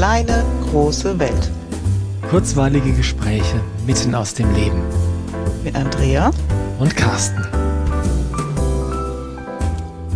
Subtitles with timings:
[0.00, 1.50] kleine, große Welt.
[2.30, 4.82] Kurzweilige Gespräche mitten aus dem Leben.
[5.62, 6.30] Mit Andrea
[6.78, 7.44] und Carsten.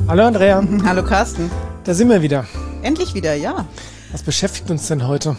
[0.08, 0.66] Hallo Andrea.
[0.86, 1.50] Hallo Carsten.
[1.84, 2.46] Da sind wir wieder.
[2.80, 3.66] Endlich wieder, ja.
[4.10, 5.36] Was beschäftigt uns denn heute?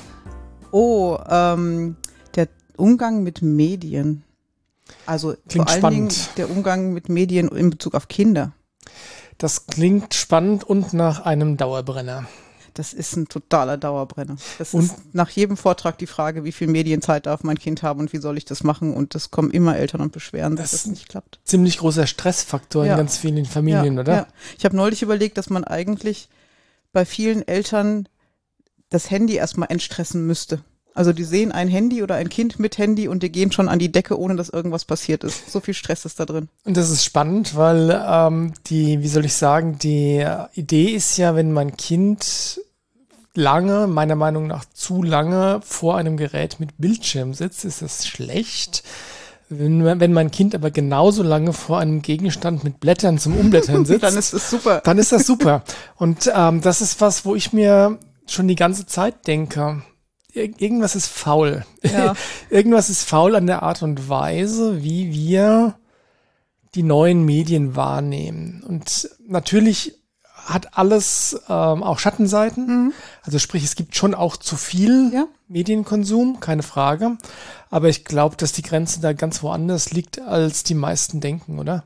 [0.70, 1.96] Oh, ähm,
[2.36, 4.24] der Umgang mit Medien.
[5.08, 6.12] Also Klingt vor allen spannend.
[6.12, 8.52] Dingen der Umgang mit Medien in Bezug auf Kinder.
[9.40, 12.28] Das klingt spannend und nach einem Dauerbrenner.
[12.76, 14.36] Das ist ein totaler Dauerbrenner.
[14.60, 18.02] Das Und- ist nach jedem Vortrag die Frage, wie viel Medienzeit darf mein Kind haben
[18.02, 18.94] und wie soll ich das machen?
[18.94, 21.40] Und das kommen immer Eltern und beschweren, dass Das- das nicht klappt.
[21.46, 22.92] Ziemlich großer Stressfaktor Ja.
[22.92, 24.14] in ganz vielen Familien, ja, oder?
[24.14, 24.28] Ja.
[24.58, 26.30] Ich habe neulich überlegt, dass man eigentlich
[26.94, 28.08] bei vielen Eltern
[28.90, 30.60] das Handy erstmal entstressen müsste.
[30.94, 33.80] Also die sehen ein Handy oder ein Kind mit Handy und die gehen schon an
[33.80, 35.52] die Decke, ohne dass irgendwas passiert ist.
[35.52, 36.48] So viel Stress ist da drin.
[36.64, 41.36] Und das ist spannend, weil ähm, die, wie soll ich sagen, die Idee ist ja,
[41.36, 42.62] wenn mein Kind
[43.38, 48.84] lange, meiner Meinung nach zu lange vor einem Gerät mit Bildschirm sitzt, ist das schlecht.
[49.48, 54.04] Wenn, wenn mein Kind aber genauso lange vor einem Gegenstand mit Blättern zum Umblättern sitzt,
[54.04, 54.82] Dann ist es super.
[54.84, 55.64] dann ist das super.
[55.98, 59.84] Und ähm, das ist was, wo ich mir schon die ganze Zeit denke.
[60.34, 61.64] Ir irgendwas ist faul.
[61.84, 62.16] Ja.
[62.50, 65.76] irgendwas ist faul an der Art und Weise, wie wir
[66.74, 68.64] die neuen Medien wahrnehmen.
[68.68, 69.95] Und natürlich
[70.46, 72.94] hat alles ähm, auch Schattenseiten.
[73.24, 75.26] Also sprich, es gibt schon auch zu viel Ja.
[75.48, 77.18] Medienkonsum, keine Frage.
[77.70, 81.84] Aber ich glaube, dass die Grenze da ganz woanders liegt, als die meisten denken, oder?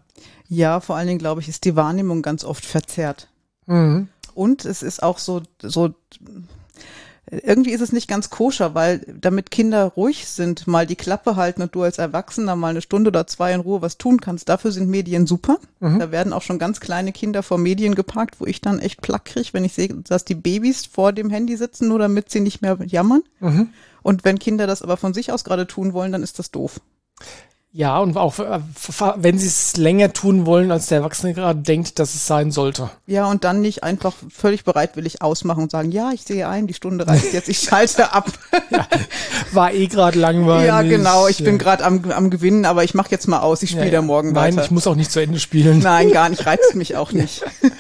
[0.48, 3.30] Ja, vor allen Dingen, glaube ich, ist die Wahrnehmung ganz oft verzerrt.
[3.66, 4.10] Mhm.
[4.34, 5.94] Und es ist auch so, so,
[7.32, 11.62] irgendwie ist es nicht ganz koscher, weil damit Kinder ruhig sind, mal die Klappe halten
[11.62, 14.72] und du als Erwachsener mal eine Stunde oder zwei in Ruhe was tun kannst, dafür
[14.72, 15.60] sind Medien super.
[16.00, 19.26] Da werden auch schon ganz kleine Kinder vor Medien geparkt, wo ich dann echt Plack
[19.26, 22.62] kriege, wenn ich sehe, dass die Babys vor dem Handy sitzen, nur damit sie nicht
[22.62, 23.22] mehr jammern.
[23.40, 23.70] Mhm.
[24.02, 26.82] Und wenn Kinder das aber von sich aus gerade tun wollen, dann ist das doof.
[27.72, 28.60] Ja, und auch äh,
[29.18, 32.90] wenn sie es länger tun wollen, als der Erwachsene gerade denkt, dass es sein sollte.
[33.06, 36.74] Ja, und dann nicht einfach völlig bereitwillig ausmachen und sagen, ja, ich sehe ein, die
[36.74, 38.32] Stunde reicht jetzt, ich schalte ab.
[39.52, 40.68] War eh gerade langweilig.
[40.68, 41.28] Ja, genau.
[41.28, 41.58] Ich bin Ja.
[41.58, 43.62] gerade am, am Gewinnen, aber ich mache jetzt mal aus.
[43.62, 44.02] Ich spiele Ja, da ja.
[44.02, 44.66] morgen Nein, weiter.
[44.66, 45.78] ich muss auch nicht zu Ende spielen.
[45.80, 46.48] Nein, gar nicht.
[46.48, 47.44] Reizt mich auch nicht.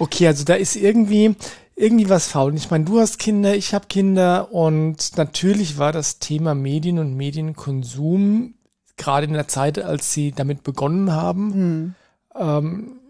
[0.00, 1.36] Okay, also da ist irgendwie
[1.76, 2.52] irgendwie was faul.
[2.56, 7.14] Ich meine, du hast Kinder, ich habe Kinder und natürlich war das Thema Medien und
[7.16, 8.54] Medienkonsum
[8.96, 11.94] gerade in der Zeit, als sie damit begonnen haben,
[12.34, 13.00] ähm,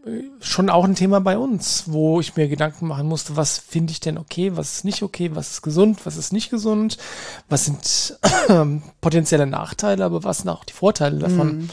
[0.41, 4.01] schon auch ein Thema bei uns, wo ich mir Gedanken machen musste, was finde ich
[4.01, 6.99] denn okay, was ist nicht okay, was ist gesund, was ist nicht gesund,
[7.49, 8.19] was sind
[8.49, 11.71] ähm, potenzielle Nachteile, aber was sind auch die Vorteile davon.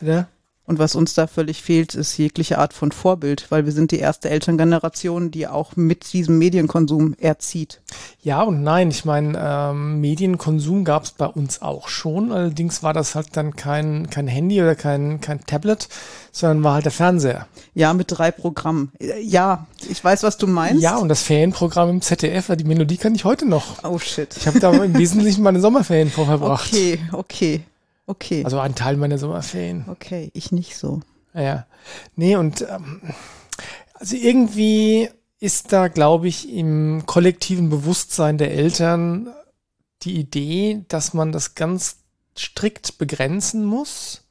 [0.00, 0.28] Ja?
[0.66, 3.98] Und was uns da völlig fehlt, ist jegliche Art von Vorbild, weil wir sind die
[3.98, 7.82] erste Elterngeneration, die auch mit diesem Medienkonsum erzieht.
[8.22, 8.88] Ja und nein.
[8.88, 12.32] Ich meine, ähm, Medienkonsum gab es bei uns auch schon.
[12.32, 15.88] Allerdings war das halt dann kein, kein Handy oder kein, kein Tablet,
[16.32, 17.46] sondern war halt der Fernseher.
[17.74, 18.90] Ja, mit drei Programmen.
[19.22, 20.82] Ja, ich weiß, was du meinst.
[20.82, 23.84] Ja, und das Ferienprogramm im ZDF, die Melodie kann ich heute noch.
[23.84, 24.34] Oh shit.
[24.38, 26.72] Ich habe da im Wesentlichen meine Sommerferien vorverbracht.
[26.72, 27.64] Okay, okay,
[28.06, 28.44] okay.
[28.44, 29.84] Also ein Teil meiner Sommerferien.
[29.88, 31.00] okay, ich nicht so.
[31.34, 31.66] Ja, Ja.
[32.16, 33.00] Nee, und ähm,
[33.94, 35.08] also irgendwie
[35.40, 39.28] ist da, glaube ich, im kollektiven Bewusstsein der Eltern
[40.02, 41.98] die Idee, dass man das ganz
[42.38, 44.24] strikt begrenzen muss.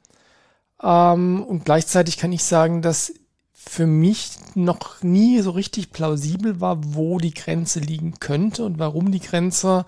[0.81, 3.13] Ähm, und gleichzeitig kann ich sagen, dass
[3.53, 9.11] für mich noch nie so richtig plausibel war, wo die Grenze liegen könnte und warum
[9.11, 9.85] die Grenze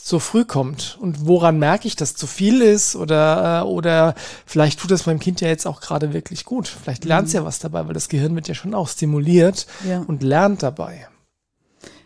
[0.00, 4.14] so früh kommt und woran merke ich, dass zu viel ist oder, äh, oder
[4.46, 6.68] vielleicht tut das meinem Kind ja jetzt auch gerade wirklich gut.
[6.68, 10.00] Vielleicht lernt es ja was dabei, weil das Gehirn wird ja schon auch stimuliert Ja.
[10.06, 11.08] und lernt dabei.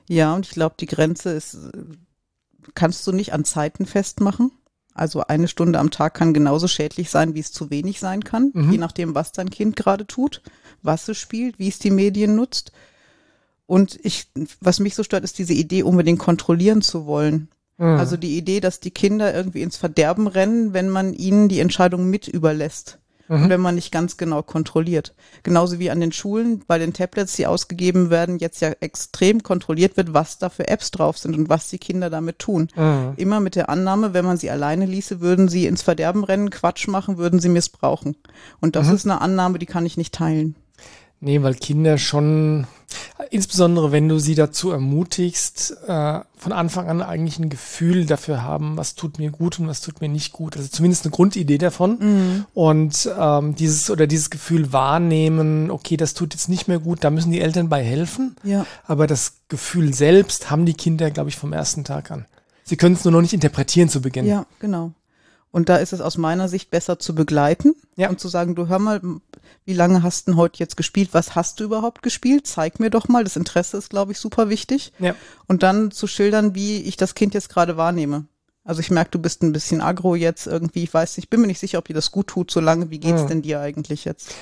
[0.09, 1.57] Ja, und ich glaube, die Grenze ist,
[2.75, 4.51] kannst du nicht an Zeiten festmachen.
[4.95, 8.51] Also eine Stunde am Tag kann genauso schädlich sein, wie es zu wenig sein kann,
[8.53, 8.73] Mhm.
[8.73, 10.43] je nachdem, was dein Kind gerade tut,
[10.83, 12.73] was es spielt, wie es die Medien nutzt.
[13.67, 14.27] Und ich,
[14.61, 17.49] was mich so stört, ist diese Idee, unbedingt kontrollieren zu wollen.
[17.83, 17.99] Mhm.
[17.99, 22.09] Also die Idee, dass die Kinder irgendwie ins Verderben rennen, wenn man ihnen die Entscheidung
[22.09, 22.99] mit überlässt.
[23.29, 25.15] Und wenn man nicht ganz genau kontrolliert.
[25.43, 29.97] Genauso wie an den Schulen bei den Tablets, die ausgegeben werden, jetzt ja extrem kontrolliert
[29.97, 32.69] wird, was da für Apps drauf sind und was die Kinder damit tun.
[32.77, 33.15] Mhm.
[33.17, 36.89] Immer mit der Annahme, wenn man sie alleine ließe, würden sie ins Verderben rennen, Quatsch
[36.89, 38.17] machen, würden sie missbrauchen.
[38.61, 40.55] Und das ist eine Annahme, die kann ich nicht teilen.
[41.25, 42.67] Nee, weil Kinder schon.
[43.31, 48.77] insbesondere wenn du sie dazu ermutigst, äh, von Anfang an eigentlich ein Gefühl dafür haben,
[48.77, 50.57] was tut mir gut und was tut mir nicht gut.
[50.57, 51.99] Also zumindest eine Grundidee davon.
[52.01, 52.47] Mhm.
[52.55, 57.11] Und ähm, dieses oder dieses Gefühl wahrnehmen, okay, das tut jetzt nicht mehr gut, da
[57.11, 58.35] müssen die Eltern bei helfen.
[58.43, 58.67] Ja.
[58.85, 62.27] Aber das Gefühl selbst haben die Kinder, glaube ich, vom ersten Tag an.
[62.65, 64.27] Sie können es nur noch nicht interpretieren zu Beginn.
[64.27, 64.93] Ja, genau.
[65.53, 68.09] Und da ist es aus meiner Sicht besser zu begleiten ja.
[68.09, 69.01] und zu sagen, du hör mal,
[69.65, 71.11] wie lange hast du denn heute jetzt gespielt?
[71.13, 72.47] Was hast du überhaupt gespielt?
[72.47, 73.23] Zeig mir doch mal.
[73.23, 74.93] Das Interesse ist, glaube ich, super wichtig.
[74.99, 75.15] Ja.
[75.47, 78.25] Und dann zu schildern, wie ich das Kind jetzt gerade wahrnehme.
[78.65, 80.85] Also ich merke, du bist ein bisschen aggro jetzt irgendwie.
[80.85, 82.91] Ich weiß nicht, bin mir nicht sicher, ob dir das gut tut, so lange.
[82.91, 83.29] Wie geht's mhm.
[83.29, 84.35] denn dir eigentlich jetzt?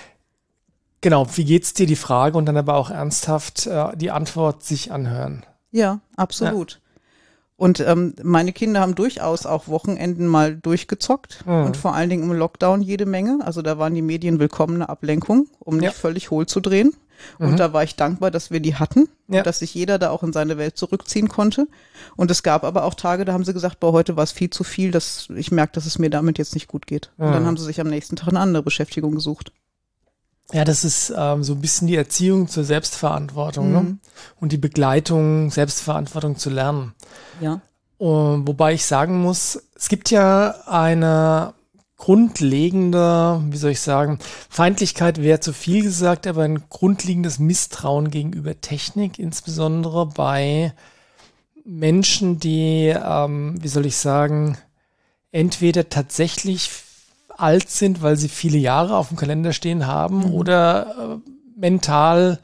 [1.00, 4.92] Genau, wie geht's dir die Frage und dann aber auch ernsthaft äh, die Antwort sich
[4.92, 5.44] anhören.
[5.72, 6.72] Ja, absolut.
[6.72, 6.89] Ja.
[7.60, 11.64] Und ähm, meine Kinder haben durchaus auch Wochenenden mal durchgezockt mhm.
[11.66, 13.40] und vor allen Dingen im Lockdown jede Menge.
[13.44, 15.90] Also da waren die Medien willkommene Ablenkung, um nicht ja.
[15.90, 16.92] völlig hohl zu drehen.
[17.38, 17.56] Und mhm.
[17.58, 19.42] da war ich dankbar, dass wir die hatten ja.
[19.42, 21.68] dass sich jeder da auch in seine Welt zurückziehen konnte.
[22.16, 24.50] Und es gab aber auch Tage, da haben sie gesagt, boah, heute war es viel
[24.50, 27.10] zu viel, dass ich merke, dass es mir damit jetzt nicht gut geht.
[27.16, 27.26] Mhm.
[27.26, 29.52] Und dann haben sie sich am nächsten Tag eine andere Beschäftigung gesucht.
[30.52, 33.80] Ja, das ist ähm, so ein bisschen die Erziehung zur Selbstverantwortung ne?
[33.80, 33.86] mhm.
[33.86, 33.98] ne?
[34.40, 36.94] und die Begleitung, Selbstverantwortung zu lernen.
[37.40, 37.60] Ja.
[37.98, 41.54] Und, wobei ich sagen muss, es gibt ja eine
[41.96, 44.18] grundlegende, wie soll ich sagen,
[44.48, 50.72] Feindlichkeit wäre zu viel gesagt, aber ein grundlegendes Misstrauen gegenüber Technik, insbesondere bei
[51.66, 54.56] Menschen, die, ähm, wie soll ich sagen,
[55.30, 56.70] entweder tatsächlich
[57.42, 60.34] alt sind, weil sie viele Jahre auf dem Kalender stehen haben mhm.
[60.34, 62.38] oder äh, mental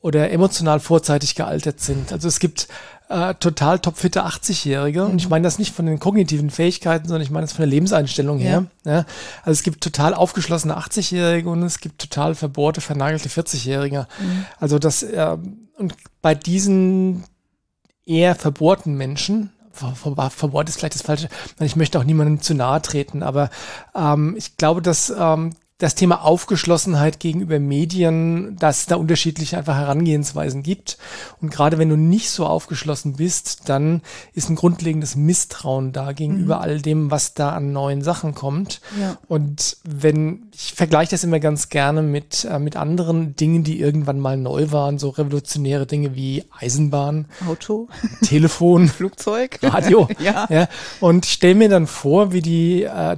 [0.00, 2.12] oder emotional vorzeitig gealtert sind.
[2.12, 2.68] Also es gibt
[3.08, 5.10] äh, total topfitte 80-Jährige mhm.
[5.10, 5.30] und ich mhm.
[5.30, 8.66] meine das nicht von den kognitiven Fähigkeiten, sondern ich meine das von der Lebenseinstellung her.
[8.84, 8.92] Ja.
[8.92, 8.98] ja.
[9.42, 14.06] Also es gibt total aufgeschlossene 80-Jährige und es gibt total verbohrte, vernagelte 40-Jährige.
[14.20, 14.46] Mhm.
[14.58, 15.36] Also das äh,
[15.76, 17.24] und bei diesen
[18.04, 19.52] eher verbohrten Menschen
[20.30, 21.28] verbohrt ist vielleicht das Falsche.
[21.60, 23.50] Ich möchte auch niemandem zu nahe treten, aber
[23.94, 29.76] ähm, ich glaube, dass ähm, das Thema Aufgeschlossenheit gegenüber Medien, dass es da unterschiedliche einfach
[29.76, 30.98] Herangehensweisen gibt.
[31.40, 34.02] Und gerade wenn du nicht so aufgeschlossen bist, dann
[34.34, 36.62] ist ein grundlegendes Misstrauen da gegenüber mhm.
[36.62, 38.80] all dem, was da an neuen Sachen kommt.
[39.00, 39.18] Ja.
[39.28, 44.18] Und wenn, ich vergleiche das immer ganz gerne mit, äh, mit anderen Dingen, die irgendwann
[44.18, 47.86] mal neu waren, so revolutionäre Dinge wie Eisenbahn, Auto,
[48.22, 50.08] Telefon, Flugzeug, Radio.
[50.18, 50.48] ja.
[50.50, 50.68] ja.
[50.98, 53.16] Und stell mir dann vor, wie die äh,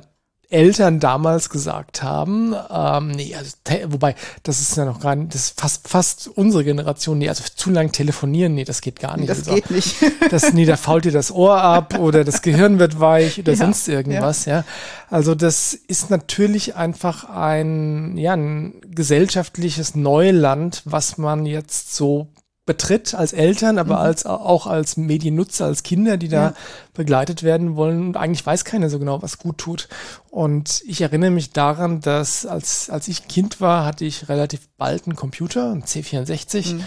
[0.51, 3.57] Eltern damals gesagt haben, ähm, nee, also
[3.87, 7.45] wobei, das ist ja noch gar nicht, das ist fast, fast unsere Generation, nee, also
[7.55, 9.31] zu lang telefonieren, nee, das geht gar nicht.
[9.31, 9.97] Das also, geht nicht.
[10.31, 13.59] das, nee, da fault dir das Ohr ab oder das Gehirn wird weich oder ja,
[13.59, 14.59] sonst irgendwas, ja.
[14.59, 14.65] ja.
[15.09, 22.29] Also das ist natürlich einfach ein, ja, ein gesellschaftliches Neuland, was man jetzt so
[22.71, 24.03] betritt als Eltern, aber mhm.
[24.03, 26.55] als auch als Mediennutzer, als Kinder, die da ja.
[26.95, 28.01] begleitet werden wollen.
[28.01, 29.89] Und eigentlich weiß keiner so genau, was gut tut.
[30.31, 35.07] Und ich erinnere mich daran, dass als, als ich Kind war, hatte ich relativ bald
[35.07, 36.75] einen Computer, einen C64.
[36.75, 36.85] Mhm.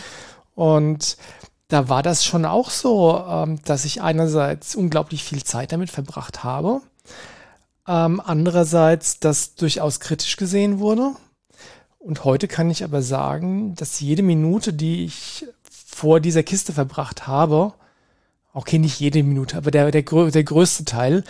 [0.56, 1.18] Und
[1.68, 6.46] da war das schon auch so, ähm, dass ich einerseits unglaublich viel Zeit damit verbracht
[6.46, 6.80] habe.
[7.90, 11.12] Ähm, andererseits, das durchaus kritisch gesehen wurde.
[12.00, 15.46] Und heute kann ich aber sagen, dass jede Minute, die ich
[15.94, 17.74] vor dieser Kiste verbracht habe,
[18.54, 21.24] okay, nicht jede Minute, aber der, der, der größte Teil,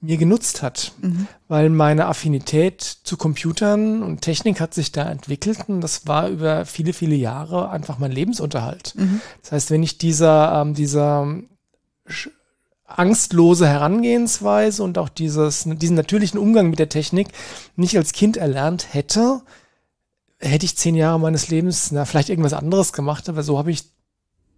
[0.00, 1.26] mir genutzt hat, mhm.
[1.48, 6.66] weil meine Affinität zu Computern und Technik hat sich da entwickelt und das war über
[6.66, 8.94] viele, viele Jahre einfach mein Lebensunterhalt.
[8.96, 9.20] Mhm.
[9.42, 11.26] Das heißt, wenn ich dieser, ähm, dieser
[12.84, 17.28] angstlose Herangehensweise und auch dieses, diesen natürlichen Umgang mit der Technik
[17.74, 19.42] nicht als Kind erlernt hätte,
[20.38, 23.84] hätte ich zehn Jahre meines Lebens, na, vielleicht irgendwas anderes gemacht, aber so habe ich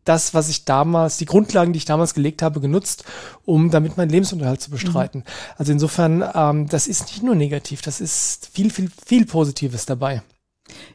[0.09, 3.05] das, was ich damals, die Grundlagen, die ich damals gelegt habe, genutzt,
[3.45, 5.21] um damit meinen Lebensunterhalt zu bestreiten.
[5.21, 5.55] Mhm.
[5.57, 10.23] Also insofern, ähm, das ist nicht nur negativ, das ist viel, viel, viel Positives dabei.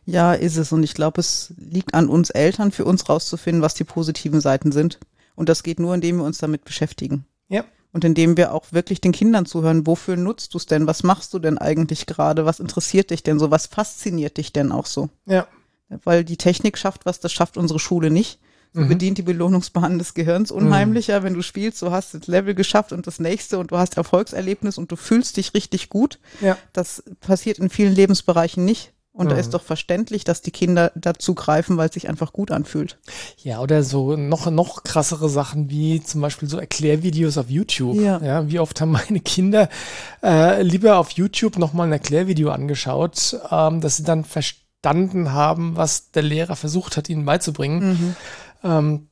[0.06, 0.72] Ja, ist es.
[0.72, 4.72] Und ich glaube, es liegt an uns Eltern, für uns rauszufinden, was die positiven Seiten
[4.72, 5.00] sind.
[5.36, 7.26] Und das geht nur, indem wir uns damit beschäftigen.
[7.50, 7.64] Ja.
[7.92, 10.88] Und indem wir auch wirklich den Kindern zuhören, wofür nutzt du es denn?
[10.88, 12.46] Was machst du denn eigentlich gerade?
[12.46, 13.52] Was interessiert dich denn so?
[13.52, 15.10] Was fasziniert dich denn auch so?
[15.26, 15.48] Ja.
[16.04, 18.40] Weil die Technik schafft was, das schafft unsere Schule nicht.
[18.74, 18.88] So mhm.
[18.88, 21.24] bedient die Belohnungsbahn des Gehirns unheimlicher, mhm.
[21.24, 24.78] wenn du spielst, du hast das Level geschafft und das nächste und du hast Erfolgserlebnis
[24.78, 26.20] und du fühlst dich richtig gut.
[26.42, 26.58] Ja.
[26.74, 28.94] Das passiert in vielen Lebensbereichen nicht.
[29.16, 29.30] Und mhm.
[29.30, 32.98] da ist doch verständlich, dass die Kinder dazu greifen, weil es sich einfach gut anfühlt.
[33.38, 38.02] Ja, oder so noch, noch krassere Sachen wie zum Beispiel so Erklärvideos auf YouTube.
[38.02, 38.20] Ja.
[38.24, 39.70] ja wie oft haben meine Kinder
[40.24, 45.78] äh, lieber auf YouTube nochmal ein Erklärvideo angeschaut, ähm, dass sie dann verstehen, verstanden haben,
[45.78, 47.90] was der Lehrer versucht hat, ihnen beizubringen.
[47.90, 48.16] Mhm.
[48.64, 49.08] Ähm,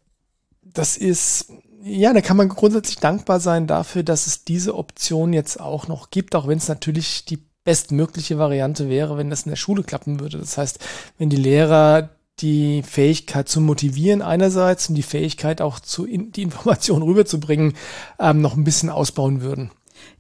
[0.64, 1.48] das ist,
[1.84, 6.10] ja, da kann man grundsätzlich dankbar sein dafür, dass es diese Option jetzt auch noch
[6.10, 10.20] gibt, auch wenn es natürlich die bestmögliche Variante wäre, wenn das in der Schule klappen
[10.20, 10.40] würde.
[10.40, 10.80] Das heißt,
[11.18, 12.10] wenn die Lehrer
[12.40, 17.76] die Fähigkeit zu motivieren einerseits und die Fähigkeit auch zu in, die Information rüberzubringen
[18.20, 19.72] ähm, noch ein bisschen ausbauen würden.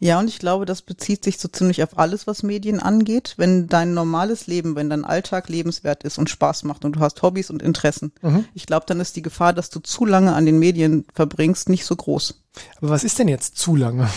[0.03, 3.35] Ja, und ich glaube, das bezieht sich so ziemlich auf alles, was Medien angeht.
[3.37, 7.21] Wenn dein normales Leben, wenn dein Alltag lebenswert ist und Spaß macht und du hast
[7.21, 8.45] Hobbys und Interessen, mhm.
[8.55, 11.85] ich glaube, dann ist die Gefahr, dass du zu lange an den Medien verbringst, nicht
[11.85, 12.41] so groß.
[12.77, 14.09] Aber was ist denn jetzt zu lange?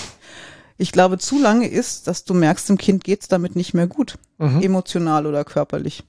[0.79, 4.17] Ich glaube, zu lange ist, dass du merkst, dem Kind geht's damit nicht mehr gut,
[4.38, 4.62] mhm.
[4.62, 6.03] emotional oder körperlich.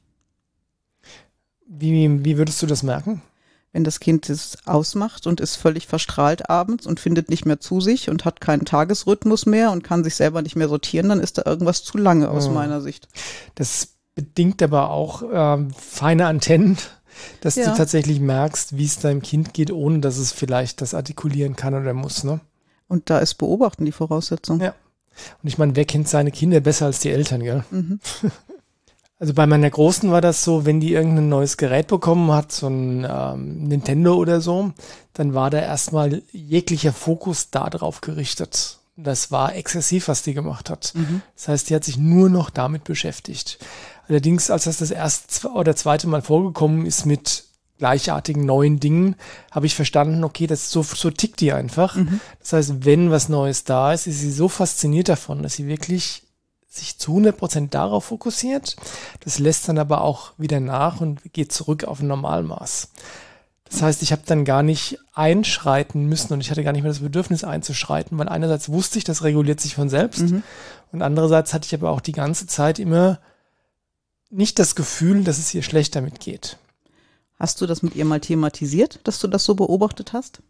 [1.67, 3.21] Wie, wie würdest du das merken?
[3.75, 7.81] Wenn das Kind es ausmacht und ist völlig verstrahlt abends und findet nicht mehr zu
[7.81, 11.39] sich und hat keinen Tagesrhythmus mehr und kann sich selber nicht mehr sortieren, dann ist
[11.39, 12.51] da irgendwas zu lange aus oh.
[12.51, 13.09] meiner Sicht.
[13.55, 16.77] Das bedingt aber auch äh, feine Antennen,
[17.41, 17.69] dass ja.
[17.69, 21.73] du tatsächlich merkst, wie es deinem Kind geht, ohne dass es vielleicht das artikulieren kann
[21.73, 22.23] oder muss.
[22.23, 22.39] Ne?
[22.87, 24.61] Und da ist Beobachten die Voraussetzung.
[24.61, 24.73] Ja.
[25.43, 27.65] Und ich meine, wer kennt seine Kinder besser als die Eltern, gell?
[27.71, 27.99] Mhm.
[29.17, 32.67] Also bei meiner Großen war das so, wenn die irgendein neues Gerät bekommen hat, so
[32.67, 34.73] ein ähm, Nintendo oder so,
[35.13, 38.79] dann war da erstmal jeglicher Fokus da drauf gerichtet.
[38.97, 40.93] Das war exzessiv, was die gemacht hat.
[40.95, 41.21] Mhm.
[41.35, 43.59] Das heißt, die hat sich nur noch damit beschäftigt.
[44.07, 47.45] Allerdings, als das das erste oder zweite Mal vorgekommen ist mit
[47.77, 49.15] gleichartigen neuen Dingen,
[49.51, 51.95] habe ich verstanden, okay, das so, so tickt die einfach.
[51.95, 52.19] Mhm.
[52.39, 56.24] Das heißt, wenn was Neues da ist, ist sie so fasziniert davon, dass sie wirklich
[56.75, 58.75] sich zu 100 Prozent darauf fokussiert.
[59.21, 62.89] Das lässt dann aber auch wieder nach und geht zurück auf ein Normalmaß.
[63.69, 66.91] Das heißt, ich habe dann gar nicht einschreiten müssen und ich hatte gar nicht mehr
[66.91, 70.43] das Bedürfnis einzuschreiten, weil einerseits wusste ich, das reguliert sich von selbst mhm.
[70.91, 73.19] und andererseits hatte ich aber auch die ganze Zeit immer
[74.29, 76.57] nicht das Gefühl, dass es ihr schlecht damit geht.
[77.39, 80.41] Hast du das mit ihr mal thematisiert, dass du das so beobachtet hast?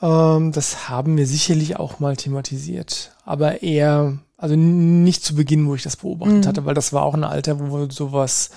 [0.00, 5.74] Ähm, das haben wir sicherlich auch mal thematisiert, aber eher, also nicht zu Beginn, wo
[5.74, 6.48] ich das beobachtet mhm.
[6.48, 8.50] hatte, weil das war auch ein Alter, wo sowas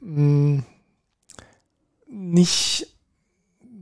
[0.00, 0.64] mh, hm,
[2.08, 2.86] nicht,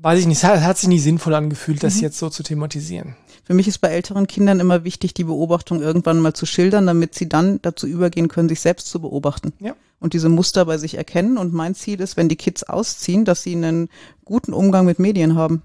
[0.01, 2.03] weiß ich nicht, hat, hat sich nicht sinnvoll angefühlt, das mhm.
[2.03, 3.17] jetzt so zu thematisieren.
[3.45, 7.15] Für mich ist bei älteren Kindern immer wichtig, die Beobachtung irgendwann mal zu schildern, damit
[7.15, 9.53] sie dann dazu übergehen können, sich selbst zu beobachten.
[9.59, 11.39] Ja und diese Muster bei sich erkennen.
[11.39, 13.89] Und mein Ziel ist, wenn die Kids ausziehen, dass sie einen
[14.25, 15.63] guten Umgang mit Medien haben.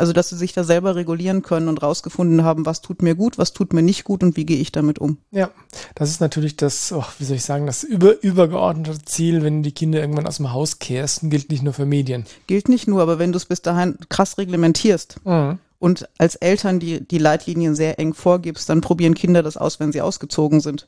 [0.00, 3.38] Also, dass sie sich da selber regulieren können und rausgefunden haben, was tut mir gut,
[3.38, 5.18] was tut mir nicht gut und wie gehe ich damit um.
[5.30, 5.50] Ja,
[5.94, 9.72] das ist natürlich das, oh, wie soll ich sagen, das über, übergeordnete Ziel, wenn die
[9.72, 12.24] Kinder irgendwann aus dem Haus kehrst, gilt nicht nur für Medien.
[12.46, 16.78] Gilt nicht nur, aber wenn du es bis dahin krass reglementierst, mhm und als Eltern
[16.78, 20.86] die, die Leitlinien sehr eng vorgibst, dann probieren Kinder das aus, wenn sie ausgezogen sind.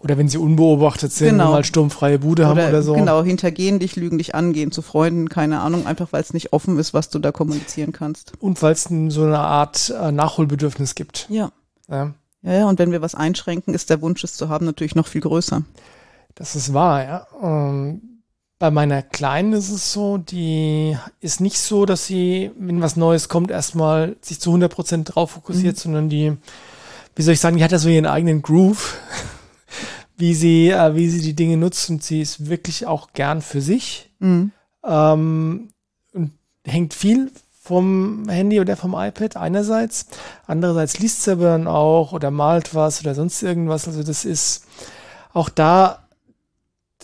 [0.00, 1.52] Oder wenn sie unbeobachtet sind, genau.
[1.52, 2.94] mal sturmfreie Bude haben oder so.
[2.94, 6.80] Genau, hintergehen dich, lügen dich angehen zu Freunden, keine Ahnung, einfach weil es nicht offen
[6.80, 8.32] ist, was du da kommunizieren kannst.
[8.40, 11.26] Und weil es so eine Art äh, Nachholbedürfnis gibt.
[11.30, 11.52] Ja.
[11.88, 12.12] ja.
[12.42, 15.06] Ja, ja, und wenn wir was einschränken, ist der Wunsch, es zu haben, natürlich noch
[15.06, 15.62] viel größer.
[16.34, 17.26] Das ist wahr, ja.
[17.40, 18.13] Ähm
[18.64, 23.28] bei meiner Kleinen ist es so, die ist nicht so, dass sie, wenn was Neues
[23.28, 25.80] kommt, erstmal sich zu 100 Prozent drauf fokussiert, mhm.
[25.80, 26.32] sondern die,
[27.14, 28.96] wie soll ich sagen, die hat ja so ihren eigenen Groove,
[30.16, 33.60] wie sie, äh, wie sie die Dinge nutzt und sie ist wirklich auch gern für
[33.60, 34.50] sich mhm.
[34.82, 35.68] ähm,
[36.14, 36.32] und
[36.64, 40.06] hängt viel vom Handy oder vom iPad einerseits,
[40.46, 43.86] andererseits liest sie aber dann auch oder malt was oder sonst irgendwas.
[43.86, 44.64] Also das ist
[45.34, 46.03] auch da da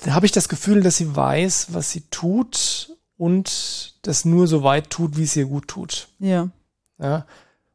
[0.09, 4.91] habe ich das Gefühl, dass sie weiß, was sie tut und das nur so weit
[4.91, 6.09] tut, wie es ihr gut tut.
[6.19, 6.49] Ja.
[6.99, 7.27] ja.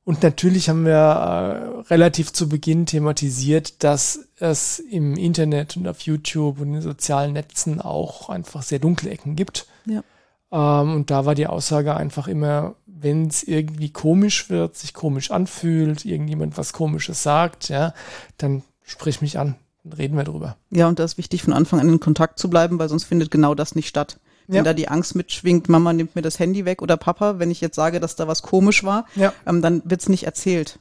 [0.04, 6.02] Und natürlich haben wir äh, relativ zu Beginn thematisiert, dass es im Internet und auf
[6.02, 9.68] YouTube und in den sozialen Netzen auch einfach sehr dunkle Ecken gibt.
[9.86, 10.04] Ja.
[10.52, 15.32] Ähm, und da war die Aussage einfach immer, wenn es irgendwie komisch wird, sich komisch
[15.32, 17.94] anfühlt, irgendjemand was Komisches sagt, ja,
[18.38, 19.56] dann sprich mich an
[19.98, 20.58] reden wir drüber.
[20.72, 23.32] Ja, und da ist wichtig, von Anfang an in Kontakt zu bleiben, weil sonst findet
[23.32, 24.20] genau das nicht statt.
[24.48, 24.64] Wenn ja.
[24.64, 27.76] da die Angst mitschwingt, Mama nimmt mir das Handy weg oder Papa, wenn ich jetzt
[27.76, 29.34] sage, dass da was komisch war, ja.
[29.48, 30.80] ähm, dann wird's nicht erzählt.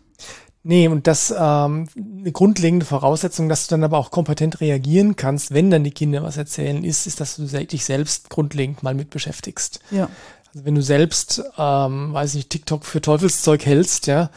[0.67, 5.53] Nee, und das ähm, eine grundlegende Voraussetzung, dass du dann aber auch kompetent reagieren kannst,
[5.53, 9.11] wenn dann die Kinder was erzählen, ist, ist, dass du dich selbst grundlegend mal mit
[9.11, 9.81] beschäftigst.
[9.91, 10.09] Ja.
[10.49, 14.31] Also wenn du selbst, ähm, weiß nicht, TikTok für Teufelszeug hältst, ja,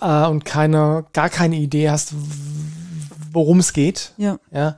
[0.00, 2.14] äh, und keine, gar keine Idee hast,
[3.32, 4.38] worum es geht, ja.
[4.50, 4.76] Ja,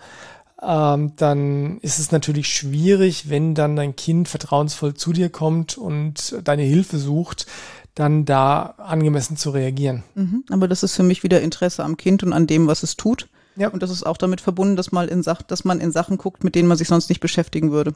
[0.63, 6.37] ähm, dann ist es natürlich schwierig, wenn dann dein Kind vertrauensvoll zu dir kommt und
[6.45, 7.47] deine Hilfe sucht,
[7.95, 10.03] dann da angemessen zu reagieren.
[10.15, 12.97] Mhm, aber das ist für mich wieder Interesse am Kind und an dem, was es
[12.97, 13.29] tut.
[13.57, 13.69] Ja.
[13.69, 16.45] Und das ist auch damit verbunden, dass, mal in Sach dass man in Sachen guckt,
[16.45, 17.95] mit denen man sich sonst nicht beschäftigen würde.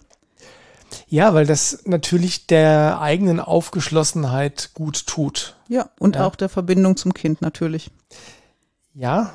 [1.08, 5.56] Ja, weil das natürlich der eigenen Aufgeschlossenheit gut tut.
[5.68, 6.26] Ja, und ja.
[6.26, 7.90] auch der Verbindung zum Kind natürlich.
[8.94, 9.32] Ja,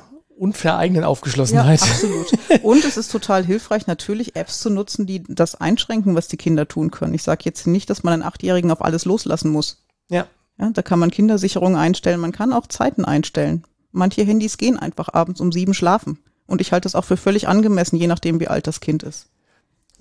[0.64, 1.80] eigenen Aufgeschlossenheit.
[1.80, 2.32] Ja, absolut.
[2.62, 6.66] Und es ist total hilfreich, natürlich Apps zu nutzen, die das einschränken, was die Kinder
[6.66, 7.14] tun können.
[7.14, 9.84] Ich sage jetzt nicht, dass man einen Achtjährigen auf alles loslassen muss.
[10.08, 10.26] Ja.
[10.58, 10.70] ja.
[10.70, 13.64] Da kann man Kindersicherung einstellen, man kann auch Zeiten einstellen.
[13.92, 16.18] Manche Handys gehen einfach abends um sieben schlafen.
[16.46, 19.26] Und ich halte es auch für völlig angemessen, je nachdem, wie alt das Kind ist.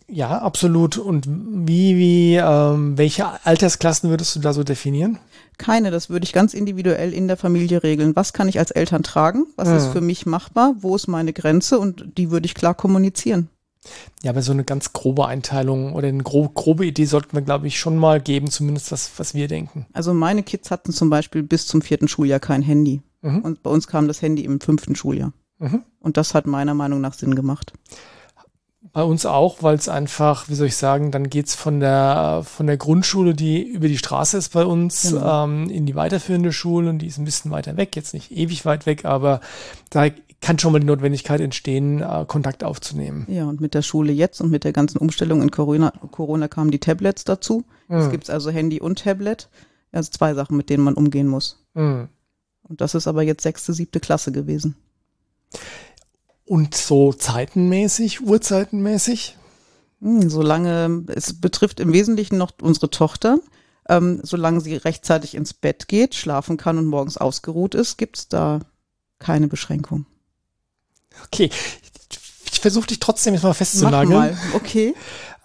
[0.08, 0.98] Ja, absolut.
[0.98, 5.20] Und wie, wie, ähm, welche Altersklassen würdest du da so definieren?
[5.60, 8.16] Keine, das würde ich ganz individuell in der Familie regeln.
[8.16, 9.46] Was kann ich als Eltern tragen?
[9.58, 9.78] Was ja.
[9.78, 10.74] ist für mich machbar?
[10.80, 11.78] Wo ist meine Grenze?
[11.78, 13.50] Und die würde ich klar kommunizieren.
[14.24, 17.68] Ja, aber so eine ganz grobe Einteilung oder eine grobe, grobe Idee sollten wir, glaube
[17.68, 19.86] ich, schon mal geben, zumindest was, was wir denken.
[19.94, 23.02] Also meine Kids hatten zum Beispiel bis zum vierten Schuljahr kein Handy.
[23.22, 23.40] Mhm.
[23.40, 25.34] Und bei uns kam das Handy im fünften Schuljahr.
[25.60, 25.84] Mhm.
[26.00, 27.74] Und das hat meiner Meinung nach Sinn gemacht.
[28.94, 32.66] Bei uns auch, weil es einfach, wie soll ich sagen, dann geht's von der von
[32.66, 35.46] der Grundschule, die über die Straße ist bei uns, genau.
[35.46, 38.66] ähm, in die weiterführende Schule und die ist ein bisschen weiter weg, jetzt nicht ewig
[38.66, 39.42] weit weg, aber
[39.90, 40.08] da
[40.42, 43.26] kann schon mal die Notwendigkeit entstehen, äh, Kontakt aufzunehmen.
[43.30, 46.72] Ja, und mit der Schule jetzt und mit der ganzen Umstellung in Corona, Corona kamen
[46.72, 47.66] die Tablets dazu.
[47.90, 47.98] Mhm.
[47.98, 49.50] Es gibt also Handy und Tablet.
[49.92, 51.66] Also zwei Sachen, mit denen man umgehen muss.
[51.74, 52.10] Mhm.
[52.62, 54.76] Und das ist aber jetzt sechste, siebte Klasse gewesen.
[56.50, 59.38] Und so zeitenmäßig, uhrzeitenmäßig?
[60.02, 63.38] Hm, solange, es betrifft im Wesentlichen noch unsere Tochter.
[63.88, 68.28] Ähm, solange sie rechtzeitig ins Bett geht, schlafen kann und morgens ausgeruht ist, gibt es
[68.30, 68.62] da
[69.20, 70.08] keine Beschränkung.
[71.28, 71.52] Okay,
[72.52, 74.10] ich versuche dich trotzdem jetzt mal festzunageln.
[74.10, 74.56] Mach mal.
[74.56, 74.96] Okay.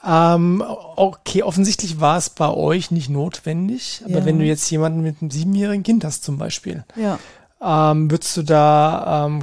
[0.03, 0.65] Ähm,
[0.97, 4.25] okay, offensichtlich war es bei euch nicht notwendig, aber ja.
[4.25, 7.19] wenn du jetzt jemanden mit einem siebenjährigen Kind hast zum Beispiel, ja.
[7.61, 9.43] ähm, würdest du da ähm,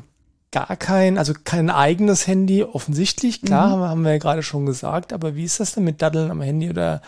[0.52, 3.82] gar kein, also kein eigenes Handy, offensichtlich, klar, mhm.
[3.82, 6.70] haben wir ja gerade schon gesagt, aber wie ist das denn mit Daddeln am Handy
[6.70, 7.02] oder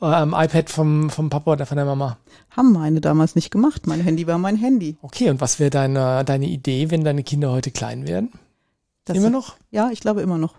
[0.00, 2.18] äh, am iPad vom, vom Papa oder von der Mama?
[2.50, 3.86] Haben meine damals nicht gemacht.
[3.86, 4.96] Mein Handy war mein Handy.
[5.00, 8.32] Okay, und was wäre deine, deine Idee, wenn deine Kinder heute klein werden?
[9.04, 9.56] Das immer noch?
[9.70, 10.56] Ja, ich glaube immer noch.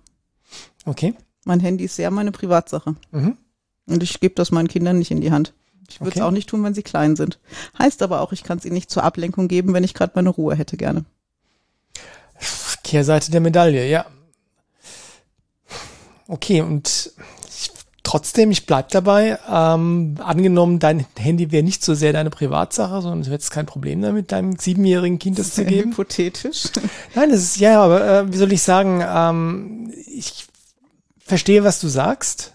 [0.86, 1.14] Okay.
[1.46, 2.96] Mein Handy ist sehr meine Privatsache.
[3.12, 3.38] Mhm.
[3.86, 5.54] Und ich gebe das meinen Kindern nicht in die Hand.
[5.90, 6.26] Ich würde es okay.
[6.26, 7.40] auch nicht tun, wenn sie klein sind.
[7.78, 10.30] Heißt aber auch, ich kann es ihnen nicht zur Ablenkung geben, wenn ich gerade meine
[10.30, 11.06] Ruhe hätte gerne.
[12.90, 14.08] Kehrseite der Medaille, ja.
[16.28, 17.12] Okay, und
[17.48, 17.72] ich,
[18.02, 19.38] trotzdem, ich bleib dabei.
[19.48, 24.02] Ähm, angenommen, dein Handy wäre nicht so sehr deine Privatsache, sondern du hättest kein Problem
[24.02, 25.92] damit, deinem siebenjährigen Kind das, das zu geben.
[25.92, 26.64] Hypothetisch.
[27.16, 29.04] Nein, das ist ja, aber äh, wie soll ich sagen?
[29.08, 30.48] Ähm, ich
[31.20, 32.54] verstehe, was du sagst.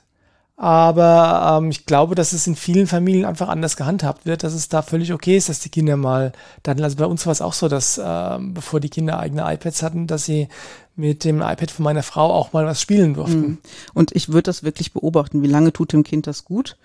[0.57, 4.69] Aber ähm, ich glaube, dass es in vielen Familien einfach anders gehandhabt wird, dass es
[4.69, 7.55] da völlig okay ist, dass die Kinder mal dann, also bei uns war es auch
[7.55, 10.49] so, dass ähm, bevor die Kinder eigene iPads hatten, dass sie
[10.95, 13.41] mit dem iPad von meiner Frau auch mal was spielen durften.
[13.41, 13.59] Mhm.
[13.95, 16.77] Und ich würde das wirklich beobachten, wie lange tut dem Kind das gut?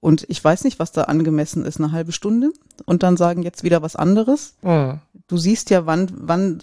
[0.00, 2.52] Und ich weiß nicht, was da angemessen ist, eine halbe Stunde
[2.84, 4.54] und dann sagen jetzt wieder was anderes.
[4.62, 5.00] Mhm.
[5.26, 6.60] Du siehst ja, wann, wann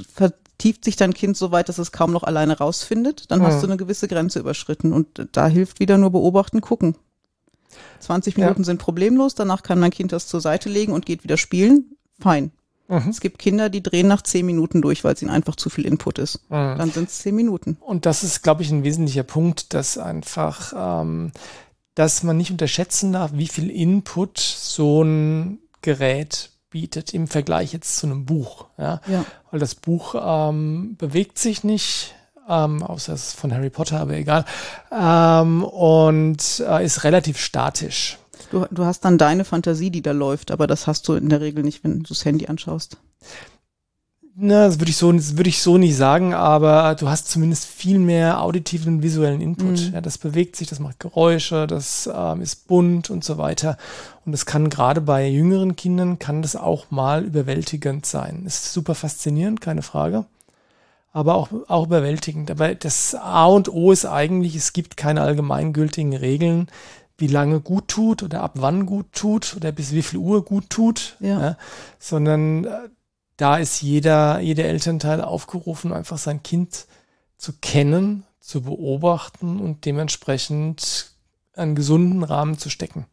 [0.57, 3.45] tieft sich dein Kind so weit, dass es kaum noch alleine rausfindet, dann mhm.
[3.45, 4.93] hast du eine gewisse Grenze überschritten.
[4.93, 6.95] Und da hilft wieder nur beobachten, gucken.
[7.99, 8.65] 20 Minuten ja.
[8.65, 11.97] sind problemlos, danach kann mein Kind das zur Seite legen und geht wieder spielen.
[12.19, 12.51] Fein.
[12.87, 13.09] Mhm.
[13.09, 15.85] Es gibt Kinder, die drehen nach 10 Minuten durch, weil es ihnen einfach zu viel
[15.85, 16.39] Input ist.
[16.49, 16.77] Mhm.
[16.77, 17.77] Dann sind es 10 Minuten.
[17.81, 21.31] Und das ist, glaube ich, ein wesentlicher Punkt, dass einfach, ähm,
[21.95, 27.95] dass man nicht unterschätzen darf, wie viel Input so ein Gerät bietet im Vergleich jetzt
[27.95, 28.65] zu einem Buch.
[28.77, 28.99] Ja?
[29.07, 29.23] ja.
[29.49, 32.13] Weil das Buch ähm, bewegt sich nicht,
[32.49, 34.43] ähm, außer es ist von Harry Potter, aber egal,
[34.91, 38.17] ähm, und äh, ist relativ statisch.
[38.51, 41.39] Du, du hast dann deine Fantasie, die da läuft, aber das hast du in der
[41.39, 42.97] Regel nicht, wenn du das Handy anschaust.
[44.37, 47.99] Na, das würde ich so, würde ich so nicht sagen, aber du hast zumindest viel
[47.99, 49.87] mehr auditiven und visuellen Input.
[49.87, 49.93] Mhm.
[49.93, 53.77] Ja, das bewegt sich, das macht Geräusche, das ähm, ist bunt und so weiter.
[54.25, 58.43] Und das kann gerade bei jüngeren Kindern kann das auch mal überwältigend sein.
[58.45, 60.25] Ist super faszinierend, keine Frage.
[61.13, 62.51] Aber auch, auch überwältigend.
[62.51, 66.67] Aber das A und O ist eigentlich, es gibt keine allgemeingültigen Regeln,
[67.17, 70.69] wie lange gut tut oder ab wann gut tut oder bis wie viel Uhr gut
[70.69, 71.39] tut, ja.
[71.39, 71.57] ja
[71.99, 72.89] sondern äh,
[73.37, 76.87] da ist jeder, jeder Elternteil aufgerufen, einfach sein Kind
[77.37, 81.11] zu kennen, zu beobachten und dementsprechend
[81.53, 83.05] einen gesunden Rahmen zu stecken.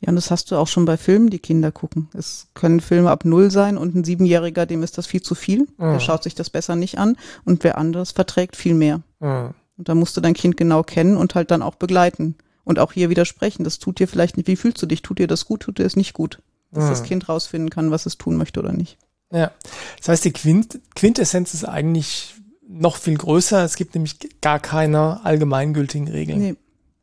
[0.00, 2.08] Ja, und das hast du auch schon bei Filmen, die Kinder gucken.
[2.12, 5.62] Es können Filme ab Null sein und ein Siebenjähriger, dem ist das viel zu viel.
[5.78, 5.92] Mhm.
[5.92, 9.02] Der schaut sich das besser nicht an und wer anderes verträgt viel mehr.
[9.20, 9.54] Mhm.
[9.76, 12.36] Und da musst du dein Kind genau kennen und halt dann auch begleiten.
[12.64, 13.64] Und auch hier widersprechen.
[13.64, 14.46] Das tut dir vielleicht nicht.
[14.46, 15.02] Wie fühlst du dich?
[15.02, 15.62] Tut dir das gut?
[15.62, 16.38] Tut dir es nicht gut?
[16.70, 16.88] Dass mhm.
[16.90, 18.98] das Kind rausfinden kann, was es tun möchte oder nicht.
[19.32, 19.50] Ja,
[19.98, 22.34] das heißt, die Quint Quintessenz ist eigentlich
[22.68, 23.64] noch viel größer.
[23.64, 26.38] Es gibt nämlich gar keine allgemeingültigen Regeln.
[26.38, 26.54] Nee,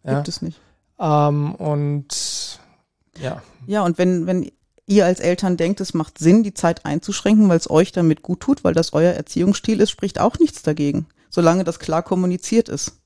[0.03, 0.15] ja?
[0.15, 0.59] gibt es nicht.
[0.99, 2.59] Ähm, und
[3.19, 3.41] ja.
[3.67, 4.51] Ja, und wenn, wenn
[4.85, 8.39] ihr als Eltern denkt, es macht Sinn, die Zeit einzuschränken, weil es euch damit gut
[8.41, 12.99] tut, weil das euer Erziehungsstil ist, spricht auch nichts dagegen, solange das klar kommuniziert ist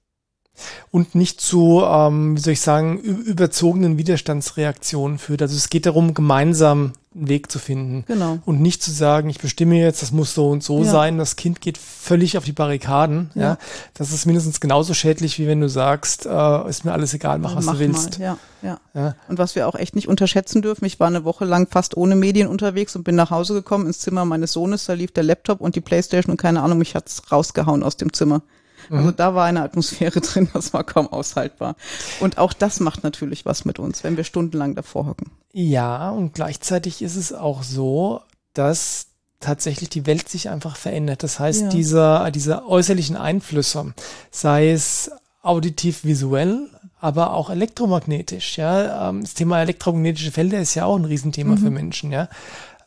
[0.92, 5.42] und nicht zu, ähm, wie soll ich sagen, überzogenen Widerstandsreaktionen führt.
[5.42, 8.04] Also es geht darum, gemeinsam einen Weg zu finden.
[8.08, 8.40] Genau.
[8.46, 10.92] Und nicht zu sagen, ich bestimme jetzt, das muss so und so ja.
[10.92, 11.18] sein.
[11.18, 13.32] Das Kind geht völlig auf die Barrikaden.
[13.36, 13.42] Ja.
[13.42, 13.58] ja.
[13.94, 17.56] Das ist mindestens genauso schädlich, wie wenn du sagst, äh, ist mir alles egal, mach,
[17.56, 18.18] was mach du willst.
[18.18, 19.16] Ja, ja, ja.
[19.28, 22.16] Und was wir auch echt nicht unterschätzen dürfen, ich war eine Woche lang fast ohne
[22.16, 25.62] Medien unterwegs und bin nach Hause gekommen ins Zimmer meines Sohnes, da lief der Laptop
[25.62, 28.42] und die Playstation und keine Ahnung, mich hat's rausgehauen aus dem Zimmer.
[28.90, 29.16] Also mhm.
[29.16, 31.76] da war eine Atmosphäre drin, das war kaum aushaltbar.
[32.20, 35.32] Und auch das macht natürlich was mit uns, wenn wir stundenlang davor hocken.
[35.52, 38.22] Ja, und gleichzeitig ist es auch so,
[38.54, 39.08] dass
[39.40, 41.22] tatsächlich die Welt sich einfach verändert.
[41.22, 41.70] Das heißt, ja.
[41.70, 43.94] diese, diese äußerlichen Einflüsse,
[44.32, 46.70] sei es auditiv, visuell,
[47.00, 48.58] aber auch elektromagnetisch.
[48.58, 51.58] Ja, ähm, das Thema elektromagnetische Felder ist ja auch ein Riesenthema mhm.
[51.58, 52.12] für Menschen.
[52.12, 52.30] Ja,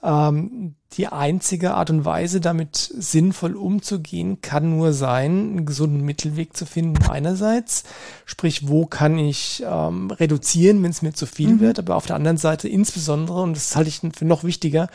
[0.06, 6.56] ähm, die einzige Art und Weise, damit sinnvoll umzugehen, kann nur sein, einen gesunden Mittelweg
[6.56, 7.82] zu finden einerseits.
[8.24, 11.60] Sprich, wo kann ich ähm, reduzieren, wenn es mir zu viel mhm.
[11.60, 14.88] wird, aber auf der anderen Seite insbesondere, und das halte ich für noch wichtiger,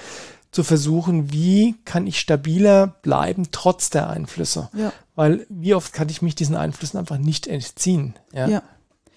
[0.52, 4.69] zu versuchen, wie kann ich stabiler bleiben trotz der Einflüsse.
[4.74, 4.91] Ja.
[5.15, 8.15] Weil wie oft kann ich mich diesen Einflüssen einfach nicht entziehen.
[8.34, 8.47] Ja.
[8.47, 8.63] ja.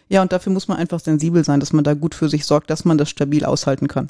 [0.08, 2.68] Ja, und dafür muss man einfach sensibel sein, dass man da gut für sich sorgt,
[2.68, 4.08] dass man das stabil aushalten kann.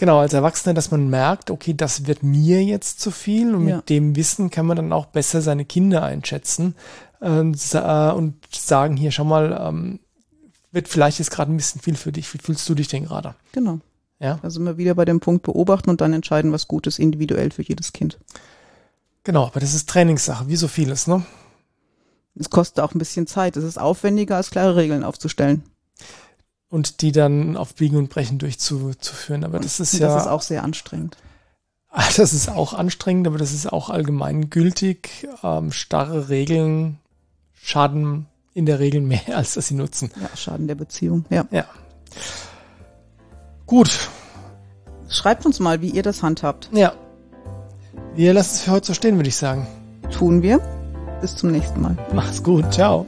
[0.00, 3.76] Genau, als Erwachsener, dass man merkt, okay, das wird mir jetzt zu viel und ja.
[3.76, 6.74] mit dem Wissen kann man dann auch besser seine Kinder einschätzen
[7.20, 10.00] äh, und sagen, hier, schau mal, ähm,
[10.72, 12.32] wird vielleicht jetzt gerade ein bisschen viel für dich.
[12.32, 13.34] Wie fühlst du dich denn gerade?
[13.52, 13.80] Genau.
[14.20, 14.38] Ja.
[14.42, 17.62] Also immer wieder bei dem Punkt beobachten und dann entscheiden, was gut ist, individuell für
[17.62, 18.18] jedes Kind.
[19.22, 21.26] Genau, aber das ist Trainingssache, wie so vieles, ne?
[22.36, 23.58] Es kostet auch ein bisschen Zeit.
[23.58, 25.62] Es ist aufwendiger, als klare Regeln aufzustellen
[26.70, 29.44] und die dann auf Biegen und Brechen durchzuführen.
[29.44, 30.14] Aber das ist und ja.
[30.14, 31.16] Das ist auch sehr anstrengend.
[32.16, 35.28] Das ist auch anstrengend, aber das ist auch allgemeingültig.
[35.42, 36.98] Ähm, starre Regeln
[37.52, 40.10] schaden in der Regel mehr, als dass sie nutzen.
[40.20, 41.46] Ja, Schaden der Beziehung, ja.
[41.50, 41.64] Ja.
[43.66, 44.08] Gut.
[45.08, 46.70] Schreibt uns mal, wie ihr das handhabt.
[46.72, 46.92] Ja.
[48.14, 49.66] Wir lassen es für heute so stehen, würde ich sagen.
[50.12, 50.58] Tun wir.
[51.20, 51.96] Bis zum nächsten Mal.
[52.14, 52.72] Mach's gut.
[52.72, 53.06] Ciao.